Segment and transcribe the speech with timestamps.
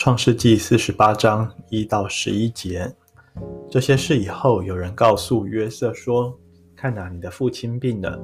[0.00, 2.90] 创世记四十八章一到十一节，
[3.70, 6.34] 这些事以后，有人告诉约瑟说
[6.74, 8.18] ：“看哪，你的父亲病了。”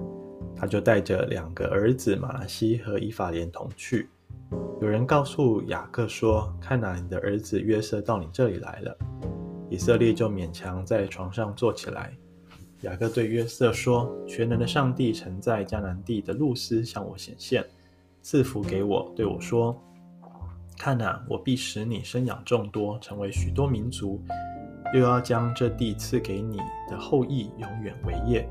[0.56, 4.08] 他就带着两个儿子玛拉西和以法莲同去。
[4.80, 8.96] 有人告诉雅各说：“看哪，你的儿子约瑟到你这里来了。”
[9.68, 12.10] 以色列就勉强在床上坐起来。
[12.80, 17.62] 雅各对约瑟说：“全能的上帝曾在迦南地的路斯向我显现，
[18.22, 19.78] 赐福给我，对我说。”
[20.76, 24.22] 看哪，我必使你生养众多，成为许多民族，
[24.94, 26.58] 又要将这地赐给你
[26.88, 28.48] 的后裔，永远为业。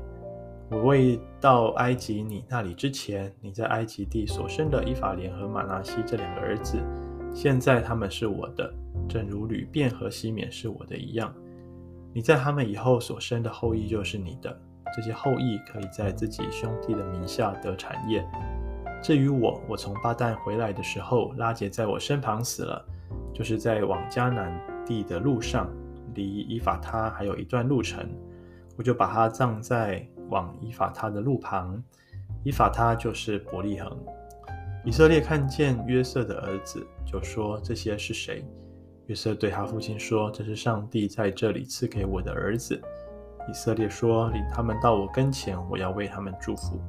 [0.68, 6.76] 我未到埃及你那里之前，你在埃及地所生的以法莲和玛拿西这两个儿子，
[7.32, 8.74] 现在他们是我的，
[9.08, 11.32] 正如吕便和西缅是我的一样。
[12.12, 14.60] 你在他们以后所生的后裔就是你的，
[14.96, 18.26] 这些后裔可以在自己兄弟的名下得产业。
[19.06, 22.84] 至于我，我从巴旦回来的时候，拉结在我身旁死了，
[23.32, 25.70] 就是在往迦南地的路上，
[26.16, 28.04] 离以法他还有一段路程，
[28.76, 31.80] 我就把他葬在往以法他的路旁。
[32.42, 33.96] 以法他就是伯利恒。
[34.84, 38.44] 以色列看见约瑟的儿子，就说：“这些是谁？”
[39.06, 42.82] 约瑟对他父亲说：“这是上帝在这里赐给我的儿子。”
[43.48, 46.80] 以色列说：“领他们到我跟前，我要为他们祝福。”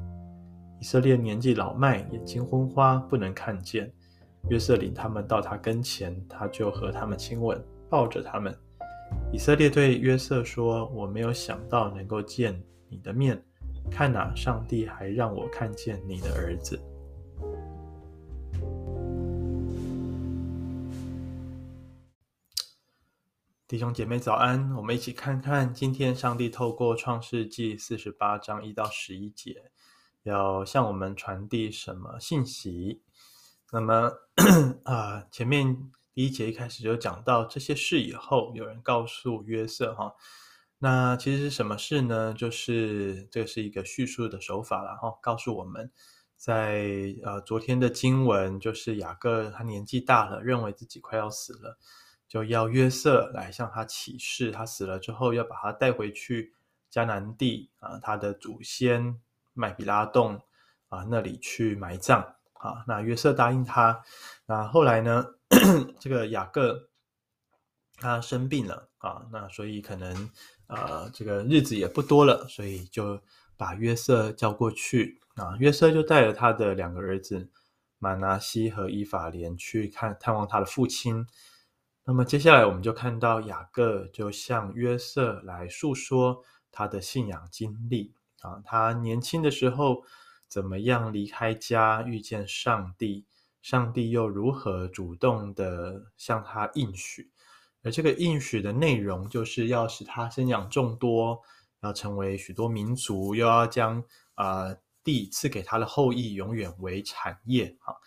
[0.79, 3.91] 以色列年纪老迈，眼睛昏花，不能看见。
[4.49, 8.55] 约瑟领他们到他跟前，他就和他们亲吻，抱着他们。
[9.33, 13.43] 以色列对约瑟说：“我没有想到能够见你的面，
[13.89, 16.79] 看哪，上帝还让我看见你的儿子。”
[23.67, 29.71] 弟兄姐妹早安，我们一起看看今天上帝透过创世记四十八章一到十一节。
[30.27, 33.01] 要向我们传递什么信息？
[33.71, 34.11] 那么
[34.83, 40.13] 啊、呃，前面第一节一开始就讲到这些事以后，有人告诉约瑟哈，
[40.79, 42.33] 那其实是什么事呢？
[42.33, 45.91] 就是这是一个叙述的手法，然后告诉我们
[46.35, 51.77] 在呃昨天的经文，就是雅各他年纪大了，认为自己快要死了，
[52.27, 56.53] 就要约瑟来向他起誓，他死了之后要把他带回去
[56.91, 59.19] 迦南地啊，他的祖先。
[59.57, 60.39] 麦比拉洞
[60.89, 62.21] 啊，那里去埋葬
[62.53, 62.85] 啊。
[62.87, 64.03] 那约瑟答应他。
[64.45, 65.25] 那后来呢，
[65.99, 66.89] 这个雅各
[67.97, 70.29] 他生病了啊，那所以可能
[70.67, 73.21] 呃，这个日子也不多了，所以就
[73.57, 75.55] 把约瑟叫过去啊。
[75.59, 77.49] 约瑟就带着他的两个儿子
[77.99, 81.27] 马拿西和伊法莲去看探望他的父亲。
[82.05, 86.41] 那么接下来我们就看到雅各就向约瑟来诉说
[86.71, 88.13] 他的信仰经历。
[88.41, 90.03] 啊，他年轻的时候
[90.47, 93.25] 怎么样离开家遇见上帝？
[93.61, 97.31] 上帝又如何主动的向他应许？
[97.83, 101.41] 而这个应许的内容，就是要使他生养众多，
[101.81, 104.01] 要成为许多民族，又要将
[104.35, 107.75] 啊、呃、地赐给他的后裔，永远为产业。
[107.81, 107.97] 哈，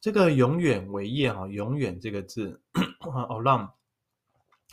[0.00, 2.60] 这个永远为业，哈，永远这个字，
[3.00, 3.70] Olam，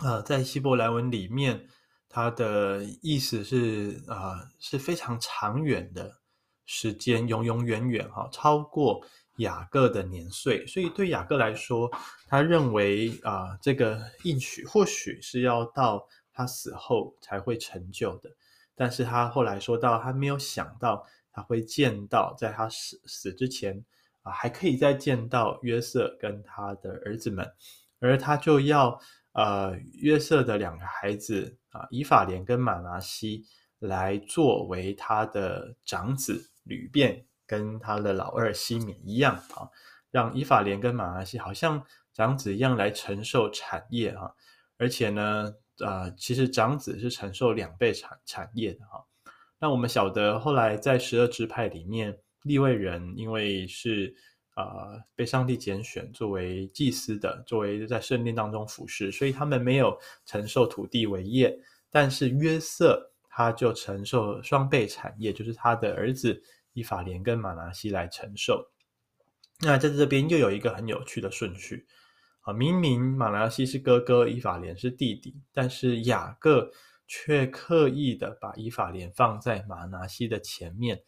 [0.04, 1.68] 呃，在希伯来文里面。
[2.16, 6.20] 它的意思是啊、呃，是非常长远的
[6.64, 9.04] 时间，永永远远哈，超过
[9.38, 10.64] 雅各的年岁。
[10.68, 11.90] 所以对雅各来说，
[12.28, 18.30] 他认为啊、这个应许或许是要到他死后才会成就的。
[18.76, 23.84] 但是他后来说到，他没有想到他会见到，在他死死之前
[24.22, 27.52] 啊、还可以再见到约瑟跟他的儿子们，
[28.00, 29.02] 而他就要。
[29.34, 33.46] 呃，约瑟的两个孩子啊，以法莲跟玛拿西
[33.80, 39.70] 来作为他的长子，流便跟他的老二西缅一样啊，
[40.12, 41.84] 让以法莲跟玛拿西好像
[42.14, 44.32] 长子一样来承受产业啊，
[44.78, 49.04] 而且呢，呃，其实长子是承受两倍产产业的哈。
[49.60, 54.16] 那我们晓得后来在十二支派里面，利未人因为是。
[54.54, 61.58] 啊、被上帝拣选作为祭司的，作为在圣殿当中服侍，所以他们没有承受土地为业。
[61.90, 66.40] 但是约瑟他就承受双倍产业，就是他的儿子
[66.74, 68.64] 以法莲跟马拿西来承受。
[69.60, 71.88] 那在这边又有一个很有趣的顺序
[72.42, 76.72] 啊，明明马拿西是哥哥，以法莲是弟弟，但是雅各
[77.08, 81.02] 却刻意的把以法莲放在马拿西的前面。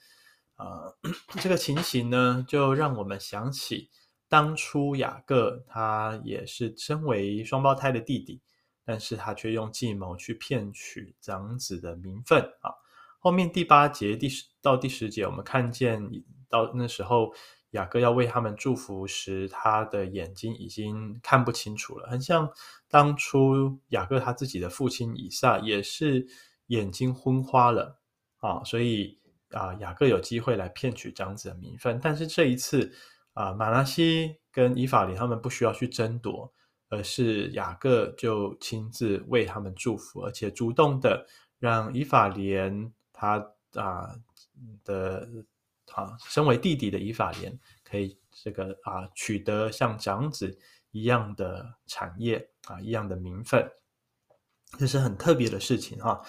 [0.57, 0.95] 呃，
[1.41, 3.89] 这个情形呢，就让我们想起
[4.29, 8.41] 当初雅各，他也是身为双胞胎的弟弟，
[8.85, 12.71] 但是他却用计谋去骗取长子的名分啊。
[13.19, 16.09] 后面第八节第十到第十节，我们看见
[16.47, 17.33] 到那时候
[17.71, 22.49] 雅各要为他们祝福时，他的眼睛已经看不清楚了，很像
[22.87, 26.25] 当初雅各他自己的父亲以撒也是
[26.67, 27.99] 眼睛昏花了
[28.37, 29.19] 啊，所以
[29.55, 32.93] 啊，雅各有机会来骗取长子的名分，但是这一次
[33.33, 36.53] 啊，马拉西跟以法莲他们不需要去争夺，
[36.89, 41.25] 而是雅各就亲自为他们祝福，而且主动的
[41.59, 43.43] 让以法莲他
[43.73, 44.15] 啊
[44.83, 45.27] 的。
[45.93, 50.57] 啊，身为弟弟的以法莲可以这个啊取得像长子
[50.91, 53.65] 一样的产业啊一样的名分，
[54.77, 56.21] 这是很特别的事情哈、啊。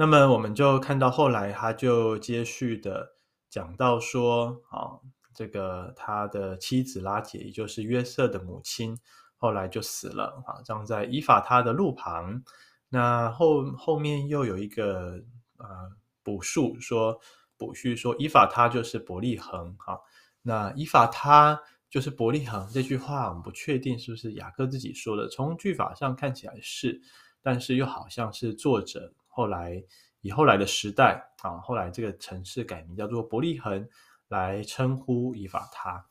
[0.00, 3.06] 那么我们就看到后来他就接续的
[3.50, 4.96] 讲到说啊，
[5.34, 8.98] 这个他的妻子拉姐，也就是约瑟的母亲，
[9.36, 12.42] 后来就死了啊，葬在伊法他的路旁。
[12.88, 15.22] 那后后面又有一个
[15.58, 15.92] 啊
[16.22, 17.20] 补述说。
[17.58, 20.00] 补叙说，伊法他就是伯利恒，哈，
[20.40, 21.60] 那伊法他
[21.90, 25.28] 就是伯利恒这句话，我们不确定是不是雅各自己说的。
[25.28, 27.02] 从句法上看起来是，
[27.42, 29.82] 但是又好像是作者后来
[30.20, 33.88] 以后来的时代啊，后来这个城市改名叫做伯利恒
[34.28, 36.04] 来称呼以法他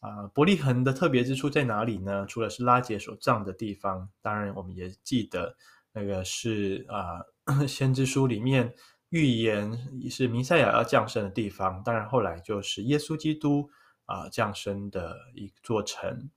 [0.00, 0.26] 啊。
[0.32, 2.24] 伯利恒的特别之处在哪里呢？
[2.26, 5.56] 除了是拉结所葬的地方，当然我们也记得
[5.92, 7.20] 那个是啊，
[7.68, 8.74] 先知书里面。
[9.12, 9.78] 预言
[10.10, 13.68] 是弥赛亚要降生的地方，当然后来就是耶稣基督
[14.06, 16.30] 啊、降生的一座城。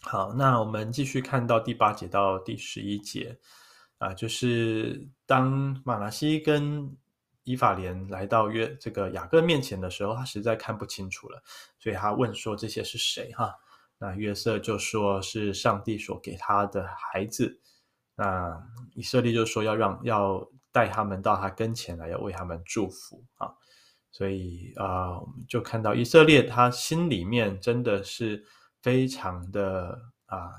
[0.00, 3.38] 好，那我们继续看到第八节到第十一节
[4.02, 6.96] 啊、就是当马拿西跟
[7.44, 11.42] 以法莲来到约这个雅各面前的时候，他实在看不清楚了，
[11.78, 13.32] 所以他问说这些是谁？
[13.32, 13.54] 哈，
[13.98, 17.60] 那约瑟就说是上帝所给他的孩子。
[18.16, 18.62] 那
[18.94, 20.48] 以色列就说要让要。
[20.74, 23.52] 带他们到他跟前来，要为他们祝福啊！
[24.10, 28.42] 所以啊、我们就看到以色列，他心里面真的是
[28.80, 30.50] 非常的啊、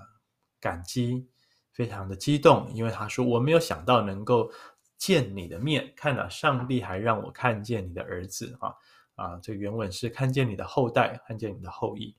[0.60, 1.28] 感激，
[1.74, 4.50] 非常的激动，因为他说：“我没有想到能够
[4.98, 8.74] 见你的面，看了上帝还让我看见你的儿子啊
[9.16, 9.40] 啊！
[9.44, 12.16] 这原文是看见你的后代，看见你的后裔。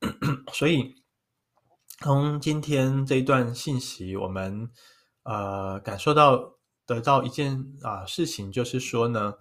[0.54, 0.94] ”所以
[1.98, 4.70] 从今天这一段信息，我们
[5.24, 6.54] 呃感受到。
[6.84, 9.34] 得到一件啊事情，就是说呢，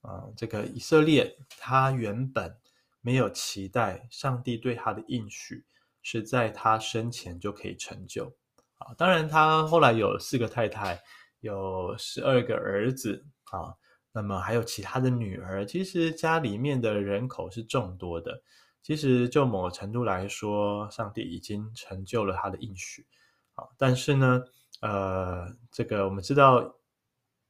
[0.00, 2.58] 啊，这个以色列他原本
[3.00, 5.64] 没有期待上帝对他的应许
[6.02, 8.36] 是在他生前就可以成就
[8.78, 8.94] 啊。
[8.96, 11.00] 当然，他后来有四个太太，
[11.40, 13.74] 有十二个儿子啊，
[14.12, 15.64] 那么还有其他的女儿。
[15.64, 18.42] 其实家里面的人口是众多的。
[18.82, 23.06] 其实就某程度来说，上帝已经成就了他的应许
[23.54, 23.64] 啊。
[23.76, 24.42] 但是呢，
[24.80, 26.74] 呃，这个我们知道。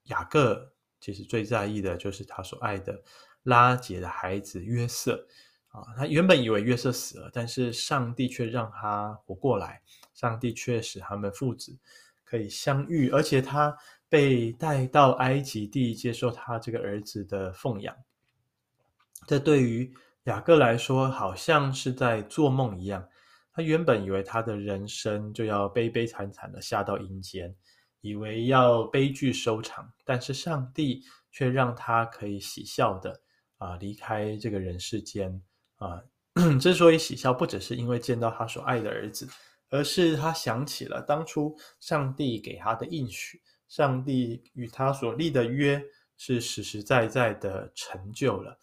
[0.04, 2.98] 雅各其实最在意的就是他所爱的
[3.42, 5.22] 拉结的孩子约瑟
[5.68, 9.80] 啊，他原本以为约瑟死了，但是上帝却让他活过来，
[10.14, 11.78] 上帝却使他们父子
[12.24, 13.76] 可以相遇，而且他
[14.08, 17.94] 被带到埃及地接受他这个儿子的奉养。
[19.26, 19.92] 这对于
[20.24, 23.08] 雅各来说，好像是在做梦一样。
[23.52, 27.54] 他原本以为他的人生就要悲悲惨惨的下到阴间。
[28.00, 33.20] 以为要悲剧收场，但是上帝却让他可以喜笑的
[33.56, 35.42] 啊离开这个人世间
[35.78, 36.02] 啊。
[36.60, 39.28] 之所以喜笑，不只是因为见到他所爱的儿子，
[39.70, 45.82] 而是他想起了当初上帝给他的应许，上帝与他所立的约
[46.16, 48.56] 是实实在在的成就了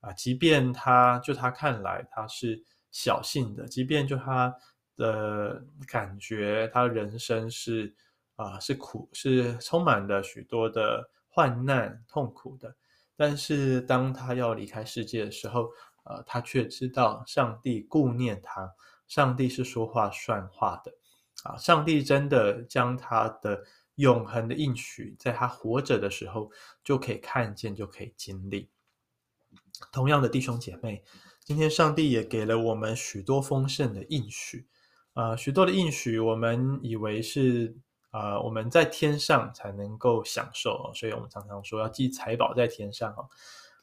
[0.00, 0.12] 啊。
[0.12, 4.54] 即便他就他看来他是小幸的，即便就他
[4.96, 7.94] 的感觉，他人生是。
[8.36, 12.74] 啊，是苦，是充满了许多的患难、痛苦的。
[13.14, 15.70] 但是当他要离开世界的时候，
[16.04, 18.72] 呃，他却知道上帝顾念他，
[19.08, 20.92] 上帝是说话算话的。
[21.44, 23.62] 啊，上帝真的将他的
[23.96, 26.50] 永恒的应许，在他活着的时候
[26.84, 28.70] 就可以看见，就可以经历。
[29.92, 31.02] 同样的弟兄姐妹，
[31.40, 34.66] 今天上帝也给了我们许多丰盛的应许，
[35.14, 37.76] 呃，许多的应许，我们以为是。
[38.12, 43.26] 啊、呃，我们在天上才能够享受，所以我们常常说要积财宝在天上哦。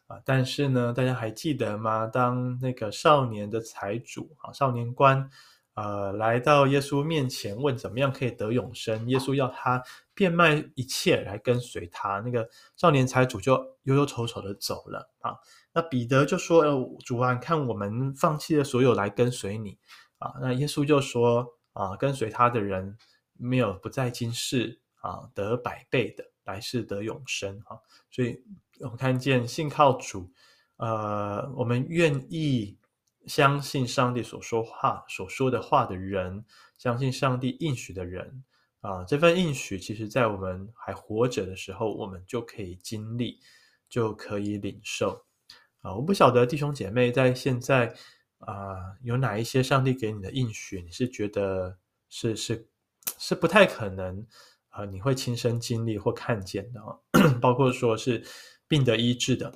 [0.09, 2.05] 啊，但是呢，大家还记得吗？
[2.05, 5.29] 当那个少年的财主啊，少年官，
[5.75, 9.81] 呃，来到耶稣面前问怎么样可以得永生，耶稣要他
[10.13, 12.19] 变卖一切来跟随他。
[12.19, 15.37] 那个少年财主就忧忧愁愁的走了啊。
[15.71, 19.77] 那彼得就说：“呃，主啊，看我们放弃了所有来跟随你
[20.17, 22.97] 啊。”那耶稣就说：“啊，跟随他的人。”
[23.41, 27.79] 没有不在今世啊得百倍的，来世得永生、啊，
[28.11, 28.43] 所以
[28.79, 30.31] 我们看见信靠主，
[30.77, 32.77] 呃，我们愿意
[33.27, 36.43] 相信上帝所说话、所说的话的人，
[36.77, 38.43] 相信上帝应许的人
[38.81, 43.39] 啊，这份应许，其实在我们还活着的时候，我们就可以经历，
[43.89, 45.25] 就可以领受
[45.81, 45.93] 啊。
[45.93, 47.93] 我不晓得弟兄姐妹在现在
[48.39, 51.77] 啊，有哪一些上帝给你的应许，你是觉得
[52.09, 52.65] 是是
[53.17, 54.25] 是不太可能
[54.69, 56.95] 啊，你会亲身经历或看见的啊，
[57.41, 58.23] 包括说是
[58.69, 59.53] 病得医治的。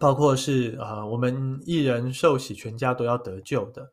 [0.00, 3.92] 包括是啊、我们一人受洗，全家都要得救的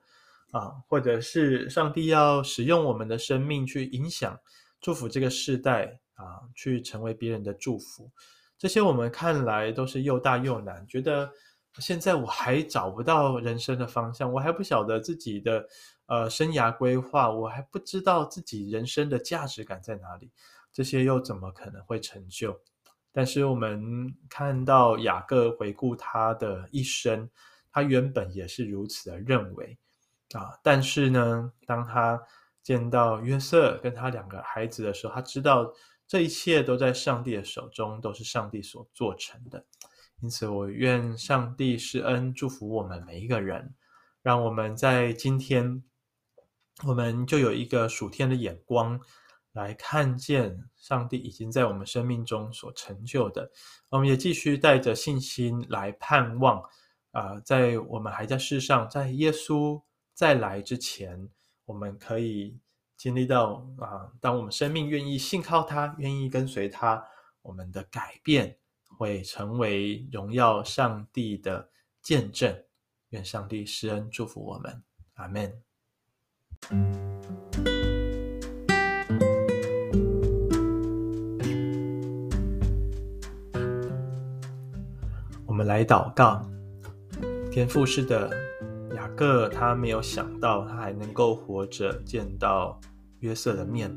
[0.51, 4.39] 啊，或者是上帝要使用我们的生命去影响、
[4.79, 8.11] 祝福这个世代啊，去成为别人的祝福。
[8.57, 11.31] 这些我们看来都是又大又难，觉得
[11.77, 15.67] 现在我还找不到人生的方向，我还不晓得自己的
[16.07, 20.31] 呃生涯规划，我还不知道自己人生的价值感在哪里，
[20.73, 22.59] 这些又怎么可能会成就？
[23.13, 27.29] 但是我们看到雅各回顾他的一生，
[27.71, 29.77] 他原本也是如此的认为
[30.33, 30.57] 啊。
[30.63, 32.21] 但是呢，当他
[32.63, 35.73] 见到约瑟跟他两个孩子的时候，他知道
[36.07, 39.65] 这一切都在上帝的手中，都是上帝所做成的。
[40.21, 43.73] 因此，我愿上帝施恩祝福我们每一个人，
[44.21, 45.83] 让我们在今天，
[46.85, 49.01] 我们就有一个属天的眼光。
[49.53, 53.51] 来看见上帝已经在我们生命中所成就的，
[53.89, 56.63] 我们也继续带着信心来盼望。
[57.11, 59.81] 啊、在我们还在世上，在耶稣
[60.13, 61.27] 再来之前，
[61.65, 62.57] 我们可以
[62.95, 67.05] 经历到啊、呃，当我们生命愿意信靠他，愿意跟随他，
[67.41, 68.57] 我们的改变
[68.97, 71.69] 会成为荣耀上帝的
[72.01, 72.63] 见证。
[73.09, 74.81] 愿上帝施恩祝福我们，
[75.15, 75.61] 阿门。
[85.71, 86.45] 来祷告，
[87.49, 88.29] 天父式的，
[88.93, 92.77] 雅各他没有想到他还能够活着见到
[93.21, 93.89] 约瑟的面，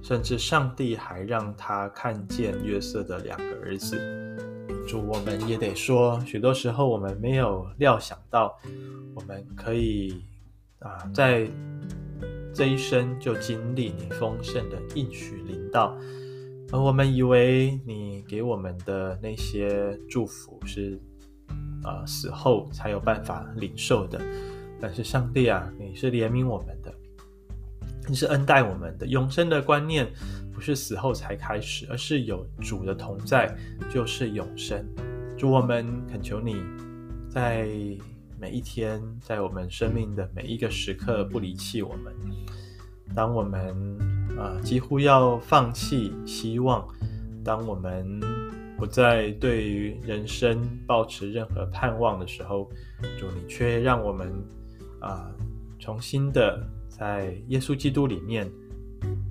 [0.00, 3.98] 甚至上帝还让他看见约瑟的两个儿子。
[4.88, 8.58] 主，我们也得说，许多时候我们没有料想到，
[9.14, 10.24] 我们可以
[10.78, 11.46] 啊，在
[12.54, 15.94] 这一生就经历你丰盛的应许临到。
[16.72, 20.98] 而我们以为你给我们的那些祝福是，
[21.82, 24.20] 啊，死后才有办法领受的。
[24.80, 26.94] 但是上帝啊，你是怜悯我们的，
[28.08, 29.06] 你是恩待我们的。
[29.06, 30.08] 永生的观念
[30.52, 33.52] 不是死后才开始，而是有主的同在
[33.90, 34.84] 就是永生。
[35.36, 36.62] 主，我们恳求你，
[37.28, 37.68] 在
[38.40, 42.12] 每一天，在我们生命的每一个时刻不离弃我们。
[43.14, 43.98] 当我们
[44.38, 46.86] 啊，几乎要放弃希望，
[47.44, 48.20] 当我们
[48.78, 52.70] 不再对于人生抱持任何盼望的时候，
[53.18, 54.32] 主你却让我们
[55.00, 55.28] 啊，
[55.80, 58.48] 重新的在耶稣基督里面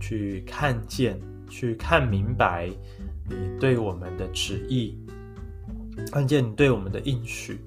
[0.01, 1.17] 去看见、
[1.49, 2.69] 去看明白
[3.29, 4.97] 你对我们的旨意，
[6.11, 7.57] 看见你对我们的应许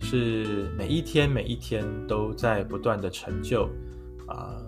[0.00, 3.70] 是每一天每一天都在不断的成就
[4.26, 4.60] 啊，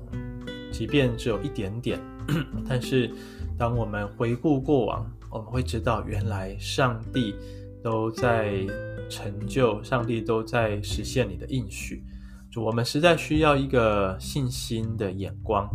[0.70, 1.98] 即便只有一点点。
[2.68, 3.10] 但是，
[3.58, 7.34] 当我们回顾过往，我们会知道，原来上帝
[7.82, 8.66] 都在
[9.08, 12.02] 成就，上帝都在实现你的应许。
[12.50, 15.70] 主，我们实在需要一个信心的眼光，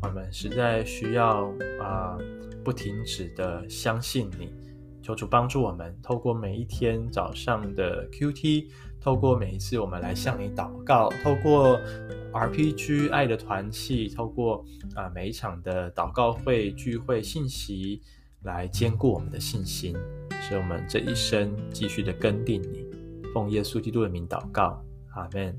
[0.00, 2.16] 我们实在需要啊、
[2.64, 4.48] 不停止的相信你。
[5.02, 8.66] 求主帮助我们，透过每一天早上的 QT，
[9.00, 11.80] 透过每一次我们来向你祷告，透过
[12.32, 14.64] RPG 爱的团契，透过
[14.94, 18.02] 啊、每一场的祷告会聚会信息，
[18.42, 19.94] 来兼顾我们的信心，
[20.40, 22.86] 使我们这一生继续的跟定你。
[23.32, 24.82] 奉耶稣基督的名祷告，
[25.14, 25.56] 阿门。